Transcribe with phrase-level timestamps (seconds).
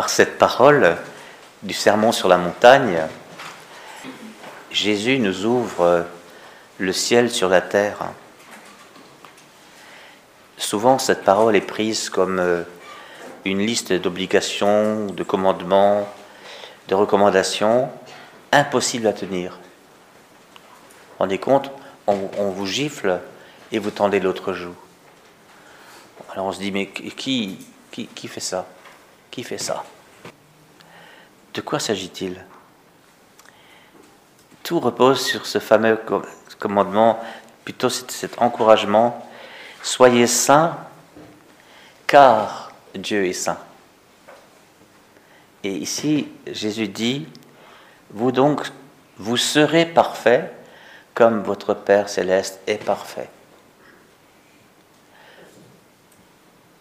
[0.00, 0.96] par cette parole
[1.62, 3.02] du sermon sur la montagne,
[4.70, 6.06] Jésus nous ouvre
[6.78, 7.98] le ciel sur la terre.
[10.56, 12.62] Souvent, cette parole est prise comme euh,
[13.44, 16.08] une liste d'obligations, de commandements,
[16.88, 17.90] de recommandations
[18.52, 19.58] impossibles à tenir.
[21.10, 21.70] Vous rendez compte
[22.06, 23.20] on, vous gifle
[23.70, 24.74] et vous tendez l'autre joue.
[26.32, 27.58] Alors on se dit, mais qui
[28.28, 28.66] fait ça?
[29.30, 29.84] Qui fait ça?
[31.54, 32.44] De quoi s'agit-il?
[34.62, 35.98] Tout repose sur ce fameux
[36.58, 37.20] commandement,
[37.64, 39.26] plutôt cet encouragement,
[39.82, 40.76] soyez saints,
[42.06, 43.58] car Dieu est saint.
[45.62, 47.28] Et ici, Jésus dit,
[48.10, 48.70] vous donc,
[49.18, 50.52] vous serez parfaits
[51.14, 53.28] comme votre Père céleste est parfait.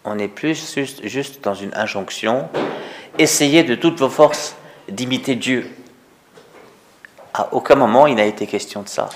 [0.09, 2.49] On n'est plus juste, dans une injonction,
[3.19, 4.55] essayez de toutes vos forces
[4.87, 5.69] d'imiter Dieu.
[7.31, 9.09] À aucun moment il n'a été question de ça,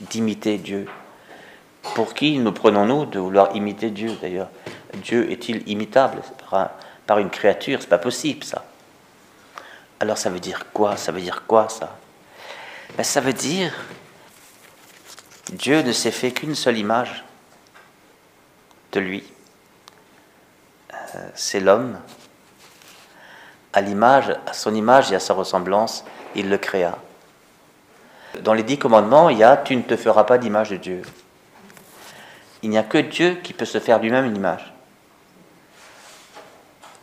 [0.00, 0.88] d'imiter Dieu.
[1.94, 4.48] Pour qui nous prenons-nous de vouloir imiter Dieu d'ailleurs?
[4.94, 6.22] Dieu est-il imitable?
[6.50, 6.70] Par,
[7.06, 8.64] par une créature C'est pas possible ça.
[10.00, 10.96] Alors ça veut dire quoi?
[10.96, 11.96] Ça veut dire quoi ça?
[12.96, 13.72] Ben, Ça veut dire
[15.52, 17.24] Dieu ne s'est fait qu'une seule image
[18.90, 19.22] de lui.
[21.34, 21.98] C'est l'homme.
[23.72, 26.98] À l'image, à son image et à sa ressemblance, il le créa.
[28.40, 31.02] Dans les dix commandements, il y a Tu ne te feras pas d'image de Dieu.
[32.62, 34.72] Il n'y a que Dieu qui peut se faire lui-même une image.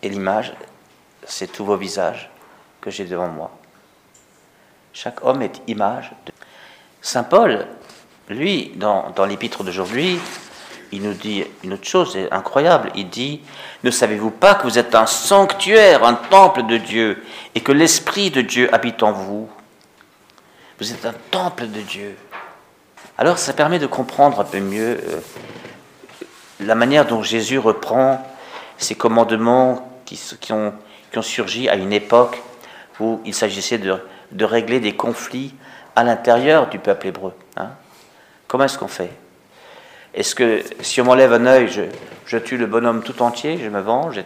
[0.01, 0.53] Et l'image,
[1.23, 2.29] c'est tous vos visages
[2.79, 3.51] que j'ai devant moi.
[4.93, 6.33] Chaque homme est image de
[7.01, 7.67] Saint Paul
[8.31, 10.19] lui, dans, l'épître d'aujourd'hui,
[10.91, 12.91] il nous dit une autre chose incroyable.
[12.95, 13.41] Il dit
[13.83, 17.23] Ne savez-vous pas que vous êtes un sanctuaire, un temple de Dieu,
[17.55, 19.49] et que l'Esprit de Dieu habite en vous?
[20.79, 22.17] Vous êtes un temple de Dieu.
[23.17, 25.19] Alors ça permet de comprendre un peu mieux euh,
[26.59, 28.25] la manière dont Jésus reprend
[28.77, 30.19] ces commandements qui,
[30.51, 30.73] ont,
[31.21, 32.41] surgi à une époque
[32.99, 35.53] où il s'agissait de, régler des conflits
[35.95, 37.33] à l'intérieur du peuple hébreu.
[37.57, 37.69] Hein.
[38.47, 39.11] Comment est-ce qu'on fait?
[40.13, 41.69] Est-ce que si on m'enlève un œil,
[42.25, 44.19] je, tue le bonhomme tout entier, je me venge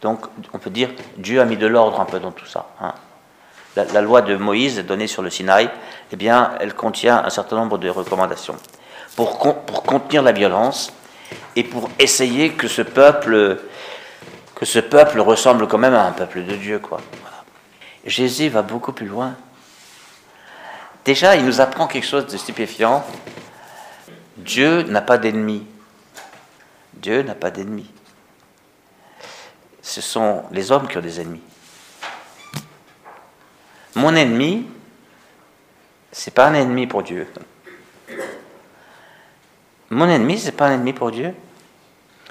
[0.00, 2.66] Donc on peut dire Dieu a mis de l'ordre un peu dans tout ça.
[2.80, 2.94] Hein.
[3.76, 5.70] La, loi de Moïse donnée sur le Sinaï,
[6.12, 8.56] eh bien, elle contient un certain nombre de recommandations
[9.16, 10.92] pour, pour contenir la violence
[11.56, 13.58] et pour essayer que ce peuple
[14.62, 17.00] que ce peuple ressemble quand même à un peuple de Dieu, quoi.
[18.04, 19.34] Jésus va beaucoup plus loin.
[21.04, 23.04] Déjà, il nous apprend quelque chose de stupéfiant.
[24.42, 25.66] Dieu n'a pas d'ennemis.
[26.94, 27.90] Dieu n'a pas d'ennemis.
[29.80, 31.42] Ce sont les hommes qui ont des ennemis.
[33.94, 34.66] Mon ennemi,
[36.10, 37.26] c'est pas un ennemi pour Dieu.
[39.90, 41.34] Mon ennemi, c'est pas un ennemi pour Dieu.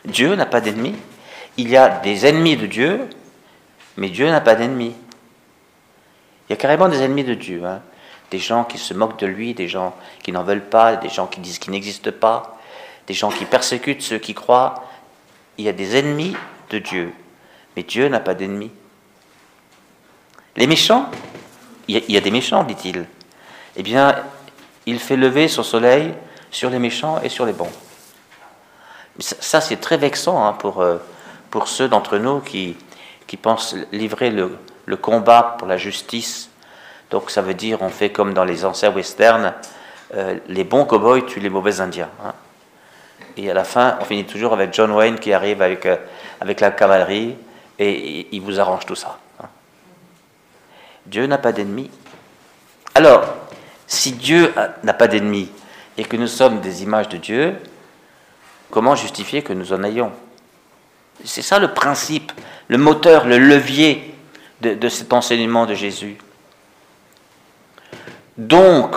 [0.05, 0.95] Dieu n'a pas d'ennemis.
[1.57, 3.07] Il y a des ennemis de Dieu,
[3.97, 4.95] mais Dieu n'a pas d'ennemis.
[6.47, 7.63] Il y a carrément des ennemis de Dieu.
[7.63, 7.81] Hein
[8.31, 9.93] des gens qui se moquent de lui, des gens
[10.23, 12.57] qui n'en veulent pas, des gens qui disent qu'il n'existe pas,
[13.05, 14.85] des gens qui persécutent ceux qui croient.
[15.57, 16.35] Il y a des ennemis
[16.69, 17.13] de Dieu,
[17.75, 18.71] mais Dieu n'a pas d'ennemis.
[20.55, 21.11] Les méchants,
[21.89, 23.05] il y a des méchants, dit-il.
[23.75, 24.15] Eh bien,
[24.85, 26.13] il fait lever son soleil
[26.51, 27.71] sur les méchants et sur les bons.
[29.19, 30.97] Ça, c'est très vexant hein, pour, euh,
[31.49, 32.77] pour ceux d'entre nous qui,
[33.27, 36.50] qui pensent livrer le, le combat pour la justice
[37.11, 39.53] donc ça veut dire, on fait comme dans les anciens westerns,
[40.15, 42.09] euh, les bons cowboys tuent les mauvais indiens.
[42.23, 42.33] Hein.
[43.35, 45.97] Et à la fin, on finit toujours avec John Wayne qui arrive avec, euh,
[46.41, 47.35] la cavalerie
[47.77, 49.19] et, il vous arrange tout ça.
[49.41, 49.47] Hein.
[51.05, 51.91] Dieu n'a pas d'ennemis.
[52.95, 53.25] Alors,
[53.87, 55.49] si Dieu n'a pas d'ennemis
[55.97, 57.55] et que nous sommes des images de Dieu,
[58.69, 60.11] comment justifier que nous en ayons?
[61.25, 62.31] C'est ça le principe,
[62.69, 64.15] le moteur, le levier
[64.61, 66.17] de cet enseignement de Jésus.
[68.37, 68.95] Donc,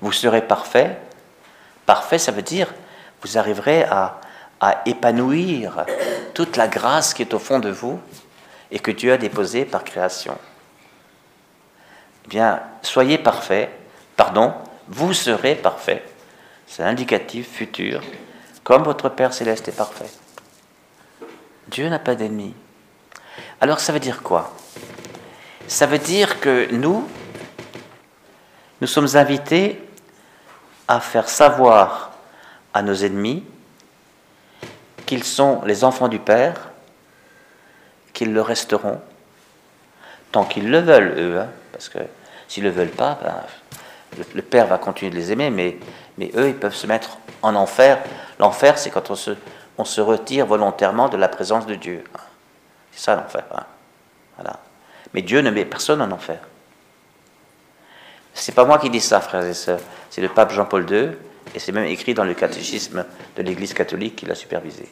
[0.00, 0.98] vous serez parfait.
[1.86, 2.72] Parfait, ça veut dire
[3.24, 4.20] vous arriverez à,
[4.86, 5.84] épanouir
[6.32, 8.00] toute la grâce qui est au fond de vous
[8.70, 10.38] et que Dieu a déposée par création.
[12.24, 13.70] Eh bien, soyez parfait,
[14.16, 14.54] pardon,
[14.88, 16.02] vous serez parfait.
[16.66, 18.00] C'est l'indicatif futur,
[18.62, 20.10] comme votre Père céleste est parfait.
[21.68, 22.54] Dieu n'a pas d'ennemis.
[23.60, 24.54] Alors ça veut dire quoi?
[25.66, 27.06] Ça veut dire que nous,
[28.84, 29.80] nous sommes invités
[30.88, 32.10] à faire savoir
[32.74, 33.42] à nos ennemis
[35.06, 36.68] qu'ils sont les enfants du Père,
[38.12, 39.00] qu'ils le resteront,
[40.32, 41.96] tant qu'ils le veulent, eux, hein, parce que
[42.46, 43.34] s'ils ne le veulent pas, ben,
[44.34, 45.78] le, Père va continuer de les aimer, mais,
[46.36, 48.02] eux, ils peuvent se mettre en enfer.
[48.38, 49.14] L'enfer, c'est quand on
[49.86, 52.04] se, retire volontairement de la présence de Dieu.
[52.92, 53.44] C'est ça l'enfer.
[53.50, 54.44] Hein.
[55.14, 56.36] Mais Dieu ne met personne en enfer.
[58.34, 59.80] C'est pas moi qui dis ça, frères et sœurs.
[60.10, 61.10] C'est le pape Jean-Paul II,
[61.54, 63.04] et c'est même écrit dans le catéchisme
[63.36, 64.88] de l'Église catholique qui l'a supervisé.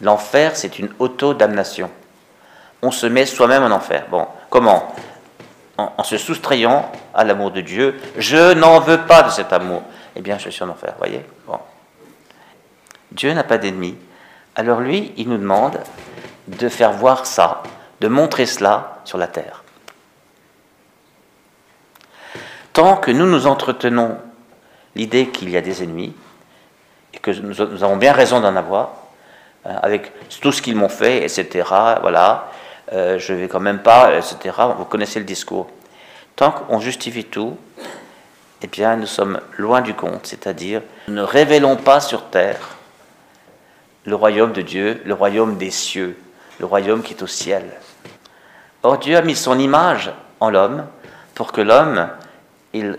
[0.00, 1.90] L'enfer, c'est une auto-damnation.
[2.82, 4.06] On se met soi-même en enfer.
[4.10, 4.94] Bon, comment?
[5.78, 8.00] En, se soustrayant à l'amour de Dieu.
[8.16, 9.82] Je n'en veux pas de cet amour.
[10.14, 11.24] Eh bien, je suis en enfer, voyez?
[11.46, 11.58] Bon.
[13.12, 13.96] Dieu n'a pas d'ennemi.
[14.54, 15.78] Alors lui, il nous demande
[16.48, 17.62] de faire voir ça,
[18.00, 19.62] de montrer cela sur la terre.
[22.76, 24.18] Tant que nous nous entretenons
[24.96, 26.14] l'idée qu'il y a des ennemis,
[27.14, 28.90] et que nous, avons bien raison d'en avoir,
[29.64, 30.12] hein, avec
[30.42, 31.66] tout ce qu'ils m'ont fait, etc.,
[32.02, 32.50] voilà,
[32.92, 35.68] euh, je vais quand même pas, etc., vous connaissez le discours.
[36.36, 37.56] Tant qu'on justifie tout,
[38.60, 42.76] eh bien, nous sommes loin du compte, c'est-à-dire, ne révélons pas sur terre
[44.04, 46.18] le royaume de Dieu, le royaume des cieux,
[46.60, 47.64] le royaume qui est au ciel.
[48.82, 50.84] Or, Dieu a mis son image en l'homme
[51.34, 52.10] pour que l'homme,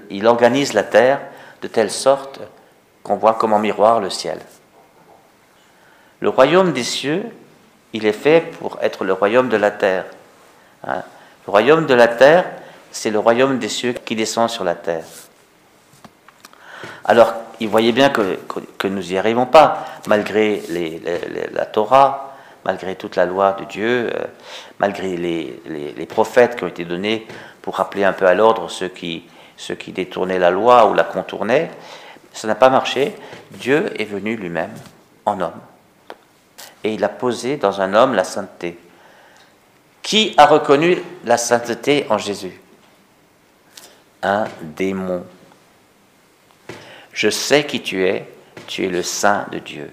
[0.10, 1.20] il, organise la terre
[1.62, 2.40] de telle sorte
[3.04, 4.40] qu'on voit comme en miroir le ciel.
[6.20, 7.24] Le royaume des cieux,
[7.94, 10.06] il est fait pour être le royaume de la terre.
[10.86, 11.04] Hein.
[11.46, 12.46] Le royaume de la terre,
[12.92, 15.06] c'est le royaume des cieux qui descend sur la terre.
[17.06, 18.38] Alors, il voyait bien que,
[18.88, 20.62] nous n'y arrivons pas, malgré
[21.54, 22.36] la Torah,
[22.66, 24.26] malgré toute la loi de Dieu, euh,
[24.80, 27.26] malgré les, prophètes qui ont été donnés
[27.62, 29.24] pour rappeler un peu à l'ordre ceux qui,
[29.58, 31.70] ceux qui détournaient la loi ou la contournaient.
[32.32, 33.16] Ça n'a pas marché.
[33.52, 34.74] Dieu est venu lui-même
[35.26, 35.60] en homme.
[36.84, 38.80] Et il a posé dans un homme la sainteté.
[40.04, 42.62] Qui a reconnu la sainteté en Jésus?
[44.24, 45.26] Un démon.
[47.12, 48.30] Je sais qui tu es,
[48.68, 49.92] tu es le saint de Dieu.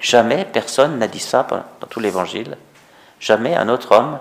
[0.00, 1.46] Jamais personne n'a dit ça
[1.80, 2.56] dans tout l'évangile.
[3.18, 4.18] Jamais un autre homme,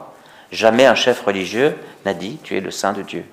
[0.51, 3.25] jamais un chef religieux n'a dit tu es le saint de Dieu.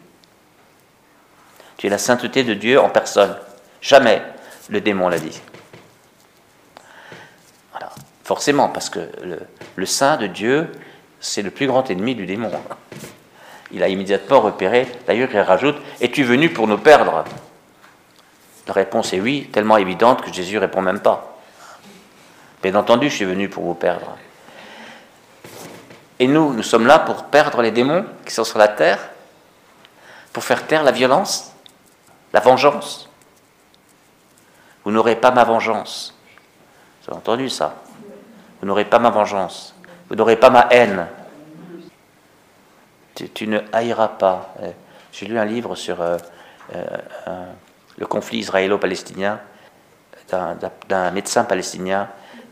[1.80, 3.34] Tu es la sainteté de Dieu en personne.
[3.80, 4.20] Jamais
[4.68, 5.40] le démon l'a dit.
[7.70, 7.88] Voilà.
[8.22, 9.00] Forcément, parce que
[9.76, 10.70] le, saint de Dieu,
[11.20, 12.52] c'est le plus grand ennemi du démon.
[13.72, 17.24] Il a immédiatement repéré, d'ailleurs il rajoute, es-tu venu pour nous perdre?
[18.66, 21.38] La réponse est oui, tellement évidente que Jésus répond même pas.
[22.62, 24.18] Bien entendu, je suis venu pour vous perdre.
[26.18, 28.98] Et nous, nous sommes là pour perdre les démons qui sont sur la terre,
[30.34, 31.50] pour faire taire la violence,
[32.32, 33.08] la vengeance.
[34.84, 36.14] Vous n'aurez pas ma vengeance.
[37.02, 37.76] Vous avez entendu ça?
[38.60, 39.74] Vous n'aurez pas ma vengeance.
[40.08, 41.06] Vous n'aurez pas ma haine.
[43.34, 44.54] Tu, ne haïras pas.
[44.62, 44.70] Euh,
[45.12, 46.16] j'ai lu un livre sur euh,
[46.74, 47.46] euh,
[47.98, 49.40] le conflit israélo-palestinien
[50.88, 52.08] d'un médecin palestinien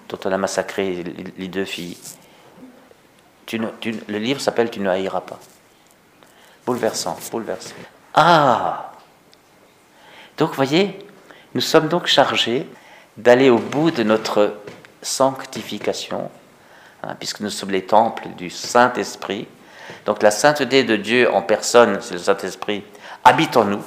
[0.09, 1.05] dont on a massacré
[1.37, 1.97] les deux filles.
[3.53, 5.39] le livre s'appelle Tu ne haïras pas.
[6.67, 7.75] Bouleversant, bouleversant.
[8.15, 8.88] Ah
[10.38, 10.99] Donc, voyez,
[11.55, 12.67] nous sommes donc chargés
[13.17, 14.55] d'aller au bout de notre
[15.02, 16.31] sanctification,
[17.02, 19.46] hein, puisque nous sommes les temples du Saint-Esprit.
[20.06, 22.84] Donc, la sainteté de Dieu en personne, c'est le Saint-Esprit,
[23.24, 23.82] habite en nous.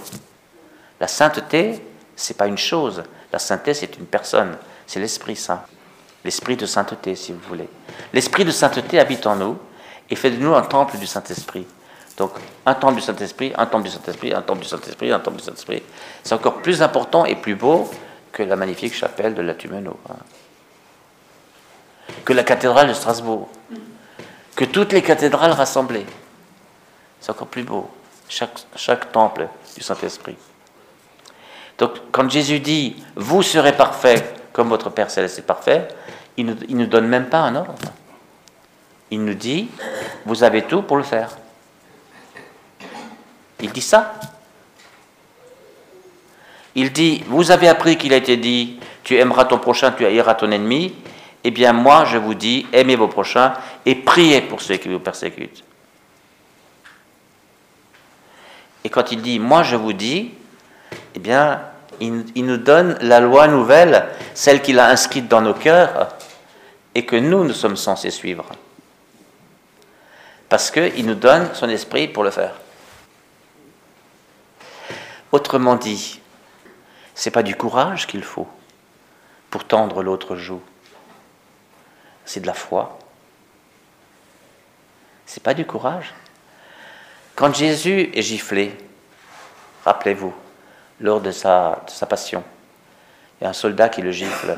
[1.00, 1.82] La sainteté,
[2.16, 3.04] c'est pas une chose.
[3.32, 4.58] La sainteté, c'est une personne.
[4.86, 5.64] C'est l'Esprit Saint
[6.24, 7.68] l'esprit de sainteté, si vous voulez.
[8.14, 9.58] L'esprit de sainteté habite en nous
[10.10, 11.66] et fait de nous un temple du Saint-Esprit.
[12.18, 12.32] Donc,
[12.66, 15.44] un temple du Saint-Esprit, un temple du Saint-Esprit, un temple du Saint-Esprit, un temple du
[15.44, 15.82] Saint-Esprit.
[16.24, 17.90] C'est encore plus important et plus beau
[18.32, 20.16] que la magnifique chapelle de la Tumeno, hein.
[22.26, 23.50] que la cathédrale de Strasbourg,
[24.56, 26.06] que toutes les cathédrales rassemblées.
[27.20, 27.90] C'est encore plus beau,
[28.28, 30.38] chaque, temple du Saint-Esprit.
[31.78, 35.88] Donc, quand Jésus dit Vous serez parfaits comme votre Père céleste est parfait,
[36.38, 37.76] il ne nous, donne même pas un ordre.
[39.10, 39.70] Il nous dit,
[40.26, 41.38] vous avez tout pour le faire.
[43.62, 44.14] Il dit ça.
[46.76, 50.36] Il dit, vous avez appris qu'il a été dit, tu aimeras ton prochain, tu haïras
[50.36, 50.94] ton ennemi.
[51.44, 53.54] Eh bien, moi, je vous dis, aimez vos prochains
[53.86, 55.64] et priez pour ceux qui vous persécutent.
[58.84, 60.32] Et quand il dit, moi, je vous dis,
[61.16, 61.62] eh bien,
[62.00, 66.16] il, nous donne la loi nouvelle, celle qu'il a inscrite dans nos cœurs,
[66.96, 68.46] et que nous, nous sommes censés suivre.
[70.50, 72.54] Parce qu'il nous donne son esprit pour le faire.
[75.32, 76.20] Autrement dit,
[77.16, 78.48] c'est pas du courage qu'il faut
[79.50, 80.62] pour tendre l'autre joue.
[82.26, 83.00] c'est de la foi.
[85.26, 86.14] C'est pas du courage.
[87.36, 88.78] Quand Jésus est giflé,
[89.86, 90.34] rappelez-vous,
[91.00, 92.44] lors de sa, passion,
[93.40, 94.58] il y a un soldat qui le gifle.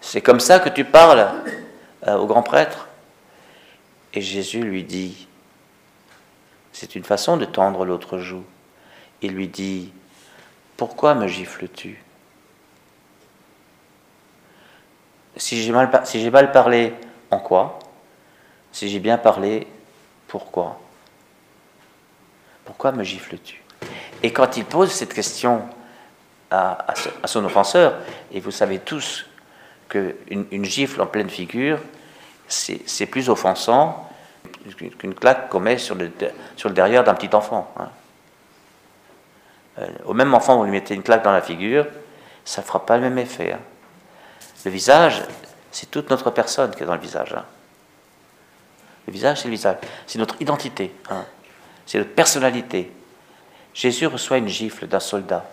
[0.00, 1.32] C'est comme ça que tu parles
[2.06, 2.88] euh, au grand prêtre
[4.14, 5.26] Et Jésus lui dit,
[6.72, 8.44] c'est une façon de tendre l'autre joue.
[9.22, 9.92] Il lui dit,
[10.76, 12.02] pourquoi me gifles-tu?
[15.36, 16.92] Si j'ai mal, parlé,
[17.30, 17.78] en quoi?
[18.72, 19.66] Si j'ai bien parlé,
[20.26, 20.78] pourquoi?
[22.64, 23.62] Pourquoi me gifles-tu?
[24.22, 25.62] Et quand il pose cette question
[26.50, 27.94] à, son offenseur,
[28.32, 29.26] et vous savez tous
[29.88, 31.78] qu'une une gifle en pleine figure,
[32.48, 34.10] c'est plus offensant
[34.98, 36.10] qu'une claque qu'on met sur le,
[36.56, 37.72] sur le derrière d'un petit enfant.
[37.78, 37.88] Hein.
[39.78, 41.86] Euh, au même enfant, vous lui mettez une claque dans la figure,
[42.44, 43.52] ça ne fera pas le même effet.
[43.52, 43.60] Hein.
[44.64, 45.22] Le visage,
[45.70, 47.34] c'est toute notre personne qui est dans le visage.
[47.36, 47.44] Hein.
[49.06, 49.76] Le visage, c'est le visage.
[50.06, 50.94] C'est notre identité.
[51.10, 51.24] Hein.
[51.86, 52.92] C'est notre personnalité.
[53.74, 55.44] Jésus reçoit une gifle d'un soldat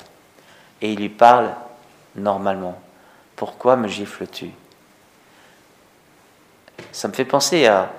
[0.81, 1.51] et il lui parle
[2.15, 2.79] normalement.
[3.35, 4.51] Pourquoi me gifles-tu?
[6.91, 7.91] Ça me fait penser à,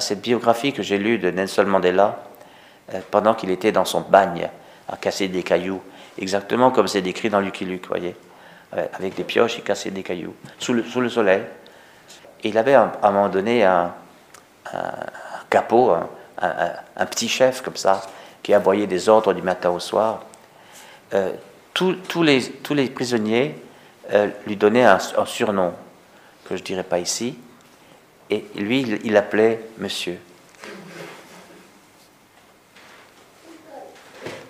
[0.00, 2.22] cette biographie que j'ai lue de Nelson Mandela
[2.92, 4.50] euh, pendant qu'il était dans son bagne
[4.88, 5.82] à casser des cailloux,
[6.18, 8.16] exactement comme c'est décrit dans Lucky Luke, voyez.
[8.72, 11.42] Avec des pioches, il cassait des cailloux, sous le, soleil.
[12.44, 13.94] Et il avait à un moment donné un,
[15.48, 15.92] capot,
[16.40, 18.02] un, petit chef comme ça,
[18.42, 20.22] qui aboyait des ordres du matin au soir.
[21.14, 21.32] Euh,
[21.72, 23.54] tous, les, prisonniers
[24.12, 25.72] euh, lui donnaient un, surnom,
[26.44, 27.38] que je ne dirais pas ici,
[28.28, 30.18] et lui, il, il appelait Monsieur.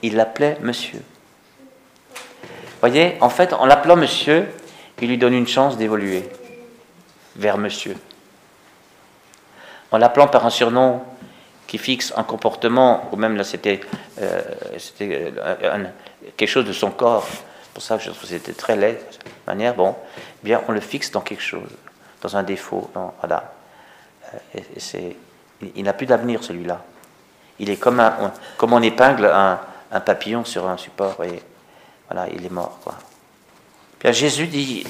[0.02, 1.00] Il l'appelait Monsieur
[2.80, 4.46] voyez, en fait, en l'appelant monsieur,
[5.00, 6.28] il lui donne une chance d'évoluer
[7.36, 7.96] vers monsieur.
[9.90, 11.02] En l'appelant par un surnom
[11.66, 13.80] qui fixe un comportement, ou même là c'était
[14.20, 14.40] euh,
[15.00, 15.84] euh,
[16.36, 17.26] quelque chose de son corps,
[17.74, 19.94] pour ça je trouve que c'était très laid, de manière, bon,
[20.42, 21.68] eh bien on le fixe dans quelque chose,
[22.22, 22.90] dans un défaut,
[23.20, 23.52] voilà.
[24.54, 24.60] Euh,
[24.94, 25.16] et,
[25.74, 26.84] il, n'a plus d'avenir celui-là.
[27.58, 28.00] Il est comme,
[28.56, 29.58] comme on épingle un,
[29.90, 31.42] un papillon sur un support, voyez.
[32.10, 32.78] Voilà, il est mort.
[32.82, 32.94] Quoi.
[33.98, 34.86] Puis Jésus dit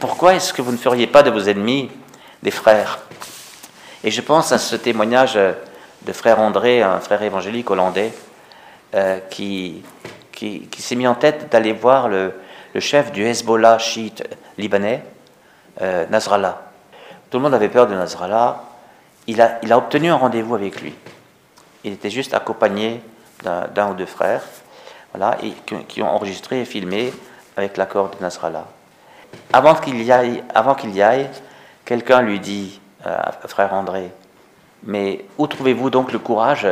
[0.00, 1.90] Pourquoi est-ce que vous ne feriez pas de vos ennemis
[2.42, 3.00] des frères?
[4.02, 8.12] Et je pense à ce témoignage de frère André, un frère évangélique hollandais,
[8.94, 9.82] euh, qui,
[10.32, 12.32] qui, s'est mis en tête d'aller voir le,
[12.78, 14.24] chef du Hezbollah chiite
[14.58, 15.02] libanais,
[15.80, 16.62] euh, Nasrallah.
[17.30, 18.62] Tout le monde avait peur de Nasrallah.
[19.26, 20.94] Il a, il a obtenu un rendez-vous avec lui.
[21.84, 23.00] Il était juste accompagné
[23.42, 24.42] d'un ou deux frères
[25.12, 25.36] voilà,
[25.86, 27.12] qui ont enregistré et filmé
[27.56, 28.66] avec l'accord de Nasrallah.
[29.52, 30.42] Avant qu'il y aille,
[31.02, 31.30] aille,
[31.84, 34.10] quelqu'un lui dit, euh, frère André,
[34.82, 36.66] mais où trouvez-vous donc le courage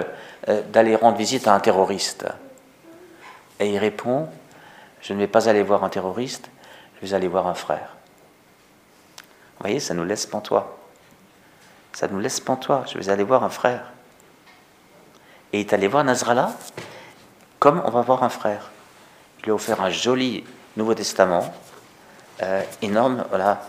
[0.48, 2.26] euh, d'aller rendre visite à un terroriste?
[3.60, 4.28] Et il répond,
[5.00, 6.50] je ne vais pas aller voir un terroriste,
[7.00, 7.96] je vais aller voir un frère.
[9.18, 10.78] Vous voyez, ça nous laisse pantois.
[11.92, 12.84] Ça nous laisse pantois.
[12.92, 13.92] Je vais aller voir un frère.
[15.52, 16.52] Et il est allé voir Nasrallah
[17.58, 18.70] comme on va voir un frère.
[19.38, 20.42] Il lui a offert un joli
[20.76, 21.54] Nouveau Testament,
[22.42, 23.62] euh, énorme, voilà,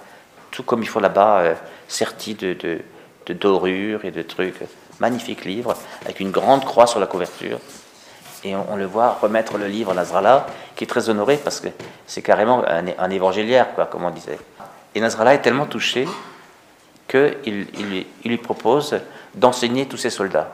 [0.49, 1.53] tout comme il faut là-bas, euh,
[1.87, 4.61] serti de, de, dorures et de trucs.
[4.99, 5.75] Magnifique livre,
[6.05, 7.59] avec une grande croix sur la couverture.
[8.43, 11.67] Et on, le voit remettre le livre à Nazrallah, qui est très honoré parce que
[12.07, 14.39] c'est carrément un, un, évangéliaire, quoi, comme on disait.
[14.95, 16.07] Et Nazrallah est tellement touché
[17.07, 18.99] qu'il il, il lui propose
[19.35, 20.51] d'enseigner tous ses soldats.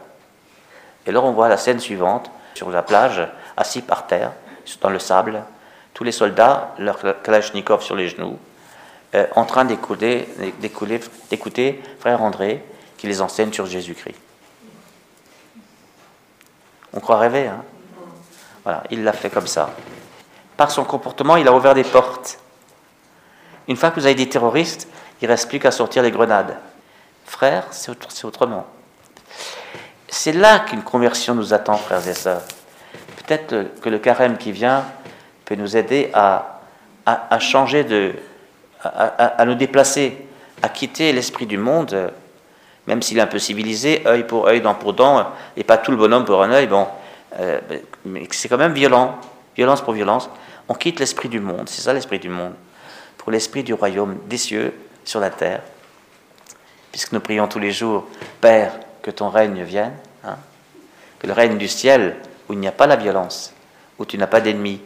[1.06, 3.28] Et alors on voit la scène suivante sur la plage,
[3.58, 4.32] assis par terre,
[4.82, 5.44] dans le sable,
[5.94, 8.38] tous les soldats, leur kalachnikov sur les genoux,
[9.16, 10.30] euh, en train d'écouter,
[11.30, 12.64] d'écouter frère André
[12.98, 14.20] qui les enseigne sur Jésus-Christ.
[16.94, 17.64] On croit rêver, hein
[18.64, 19.72] Voilà, il l'a fait comme ça.
[20.58, 22.40] Par son comportement, il a ouvert des portes.
[23.68, 24.88] Une fois que vous avez des terroristes,
[25.22, 26.58] il ne reste plus qu'à sortir les grenades.
[27.26, 28.66] Frère, c'est autrement.
[30.22, 32.42] C'est là qu'une conversion nous attend, frères et sœurs.
[33.26, 34.84] Peut-être que le carême qui vient
[35.46, 36.60] peut nous aider à,
[37.40, 38.12] changer de.
[38.84, 40.18] À, nous déplacer,
[40.62, 42.12] à quitter l'esprit du monde,
[42.86, 45.92] même s'il est un peu civilisé, œil pour œil, dent pour dent, et pas tout
[45.92, 46.86] le bonhomme pour un œil, bon,
[47.40, 47.62] euh,
[48.32, 49.16] c'est quand même violent,
[49.56, 50.30] violence pour violence.
[50.68, 52.56] On quitte l'esprit du monde, c'est ça l'esprit du monde,
[53.18, 54.74] pour l'esprit du royaume des cieux
[55.06, 55.62] sur la terre,
[56.92, 58.06] puisque nous prions tous les jours,
[58.42, 59.94] Père, que ton règne vienne,
[61.20, 63.54] que le règne du ciel, où il n'y a pas la violence,
[63.98, 64.82] où tu n'as pas d'ennemis,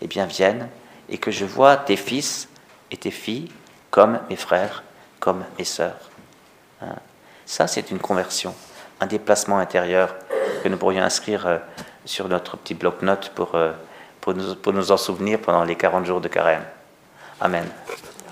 [0.00, 0.68] eh bien vienne,
[1.08, 2.48] et que je vois tes fils
[2.90, 3.50] et tes filles
[3.90, 4.84] comme mes frères
[5.20, 6.10] comme mes sœurs.
[6.82, 6.94] Hein.
[7.44, 8.54] Ça, c'est une conversion,
[9.00, 10.14] un déplacement intérieur
[10.62, 11.58] que nous pourrions inscrire euh,
[12.04, 13.72] sur notre petit bloc-notes pour, euh,
[14.20, 16.64] pour, nous, pour nous en souvenir pendant les 40 jours de carême.
[17.40, 17.66] Amen.